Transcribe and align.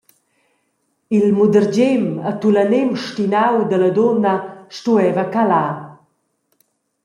Il 1.17 1.27
mudergem 1.37 2.03
e 2.29 2.31
tulanem 2.41 2.89
stinau 3.05 3.55
dalla 3.69 3.91
dunna 3.97 4.33
stueva 4.77 5.23
calar. 5.33 5.73